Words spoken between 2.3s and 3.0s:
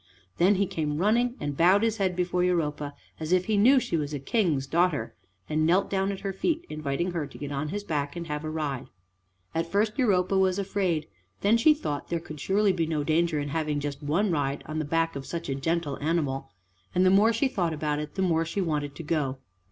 Europa